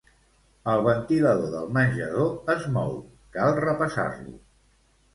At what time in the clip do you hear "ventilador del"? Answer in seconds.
0.87-1.69